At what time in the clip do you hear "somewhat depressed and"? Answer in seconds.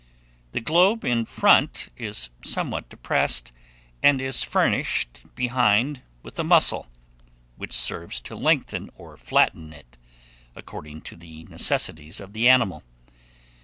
2.43-4.19